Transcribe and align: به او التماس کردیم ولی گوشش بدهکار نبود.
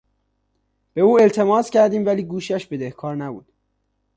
به 0.93 1.01
او 1.01 1.19
التماس 1.21 1.69
کردیم 1.69 2.05
ولی 2.05 2.23
گوشش 2.23 2.65
بدهکار 2.67 3.15
نبود. 3.15 3.53